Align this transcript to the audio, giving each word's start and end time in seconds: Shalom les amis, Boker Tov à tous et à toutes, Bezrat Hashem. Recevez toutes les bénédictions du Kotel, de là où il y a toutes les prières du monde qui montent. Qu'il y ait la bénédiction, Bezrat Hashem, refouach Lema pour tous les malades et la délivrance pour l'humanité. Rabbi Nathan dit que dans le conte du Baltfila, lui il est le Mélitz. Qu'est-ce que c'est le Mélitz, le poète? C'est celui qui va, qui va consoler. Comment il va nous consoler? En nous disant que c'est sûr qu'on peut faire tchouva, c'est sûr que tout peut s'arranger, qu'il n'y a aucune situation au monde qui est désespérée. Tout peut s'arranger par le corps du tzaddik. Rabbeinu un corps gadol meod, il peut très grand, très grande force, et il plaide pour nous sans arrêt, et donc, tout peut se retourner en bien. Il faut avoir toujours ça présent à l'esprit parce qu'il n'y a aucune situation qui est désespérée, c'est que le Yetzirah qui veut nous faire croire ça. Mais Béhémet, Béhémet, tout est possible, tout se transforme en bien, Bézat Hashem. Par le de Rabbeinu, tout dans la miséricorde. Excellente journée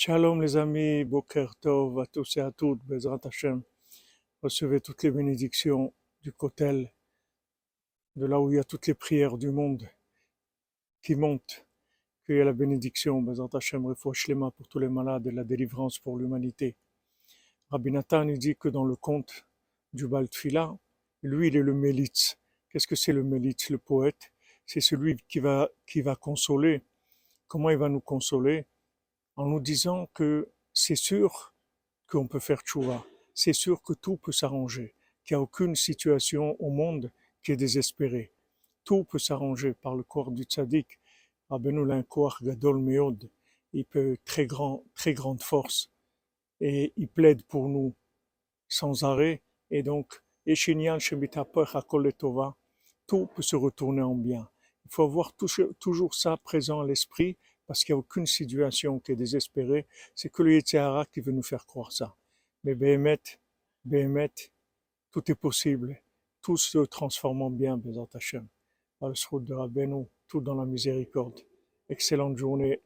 Shalom 0.00 0.40
les 0.40 0.56
amis, 0.56 1.04
Boker 1.04 1.56
Tov 1.56 1.98
à 1.98 2.06
tous 2.06 2.36
et 2.36 2.40
à 2.40 2.52
toutes, 2.52 2.84
Bezrat 2.84 3.18
Hashem. 3.24 3.64
Recevez 4.40 4.80
toutes 4.80 5.02
les 5.02 5.10
bénédictions 5.10 5.92
du 6.22 6.32
Kotel, 6.32 6.92
de 8.14 8.26
là 8.26 8.40
où 8.40 8.48
il 8.48 8.54
y 8.54 8.58
a 8.60 8.62
toutes 8.62 8.86
les 8.86 8.94
prières 8.94 9.36
du 9.36 9.50
monde 9.50 9.88
qui 11.02 11.16
montent. 11.16 11.66
Qu'il 12.24 12.36
y 12.36 12.38
ait 12.38 12.44
la 12.44 12.52
bénédiction, 12.52 13.20
Bezrat 13.22 13.48
Hashem, 13.54 13.86
refouach 13.86 14.28
Lema 14.28 14.52
pour 14.52 14.68
tous 14.68 14.78
les 14.78 14.88
malades 14.88 15.26
et 15.26 15.32
la 15.32 15.42
délivrance 15.42 15.98
pour 15.98 16.16
l'humanité. 16.16 16.76
Rabbi 17.70 17.90
Nathan 17.90 18.26
dit 18.26 18.54
que 18.54 18.68
dans 18.68 18.84
le 18.84 18.94
conte 18.94 19.48
du 19.92 20.06
Baltfila, 20.06 20.78
lui 21.24 21.48
il 21.48 21.56
est 21.56 21.62
le 21.62 21.74
Mélitz. 21.74 22.38
Qu'est-ce 22.70 22.86
que 22.86 22.94
c'est 22.94 23.12
le 23.12 23.24
Mélitz, 23.24 23.68
le 23.70 23.78
poète? 23.78 24.30
C'est 24.64 24.80
celui 24.80 25.16
qui 25.28 25.40
va, 25.40 25.68
qui 25.88 26.02
va 26.02 26.14
consoler. 26.14 26.84
Comment 27.48 27.70
il 27.70 27.78
va 27.78 27.88
nous 27.88 28.00
consoler? 28.00 28.64
En 29.38 29.46
nous 29.46 29.60
disant 29.60 30.10
que 30.14 30.50
c'est 30.72 30.96
sûr 30.96 31.54
qu'on 32.08 32.26
peut 32.26 32.40
faire 32.40 32.60
tchouva, 32.62 33.06
c'est 33.34 33.52
sûr 33.52 33.82
que 33.82 33.92
tout 33.92 34.16
peut 34.16 34.32
s'arranger, 34.32 34.96
qu'il 35.24 35.36
n'y 35.36 35.38
a 35.38 35.42
aucune 35.42 35.76
situation 35.76 36.56
au 36.58 36.70
monde 36.70 37.12
qui 37.44 37.52
est 37.52 37.56
désespérée. 37.56 38.32
Tout 38.82 39.04
peut 39.04 39.20
s'arranger 39.20 39.74
par 39.74 39.94
le 39.94 40.02
corps 40.02 40.32
du 40.32 40.42
tzaddik. 40.42 40.98
Rabbeinu 41.50 41.92
un 41.92 42.02
corps 42.02 42.38
gadol 42.42 42.80
meod, 42.80 43.30
il 43.72 43.84
peut 43.84 44.16
très 44.24 44.46
grand, 44.46 44.84
très 44.96 45.14
grande 45.14 45.40
force, 45.40 45.88
et 46.60 46.92
il 46.96 47.06
plaide 47.06 47.44
pour 47.44 47.68
nous 47.68 47.94
sans 48.66 49.04
arrêt, 49.04 49.40
et 49.70 49.84
donc, 49.84 50.20
tout 53.06 53.26
peut 53.26 53.42
se 53.42 53.56
retourner 53.56 54.02
en 54.02 54.14
bien. 54.16 54.50
Il 54.84 54.90
faut 54.90 55.04
avoir 55.04 55.32
toujours 55.78 56.14
ça 56.16 56.36
présent 56.38 56.80
à 56.80 56.86
l'esprit 56.86 57.38
parce 57.68 57.84
qu'il 57.84 57.94
n'y 57.94 57.98
a 57.98 58.00
aucune 58.00 58.26
situation 58.26 58.98
qui 58.98 59.12
est 59.12 59.16
désespérée, 59.16 59.86
c'est 60.14 60.30
que 60.30 60.42
le 60.42 60.54
Yetzirah 60.54 61.04
qui 61.04 61.20
veut 61.20 61.32
nous 61.32 61.42
faire 61.42 61.66
croire 61.66 61.92
ça. 61.92 62.16
Mais 62.64 62.74
Béhémet, 62.74 63.20
Béhémet, 63.84 64.32
tout 65.10 65.30
est 65.30 65.34
possible, 65.34 66.00
tout 66.40 66.56
se 66.56 66.78
transforme 66.78 67.42
en 67.42 67.50
bien, 67.50 67.76
Bézat 67.76 68.08
Hashem. 68.14 68.48
Par 68.98 69.10
le 69.10 69.40
de 69.40 69.54
Rabbeinu, 69.54 70.06
tout 70.26 70.40
dans 70.40 70.54
la 70.54 70.64
miséricorde. 70.64 71.40
Excellente 71.90 72.38
journée 72.38 72.80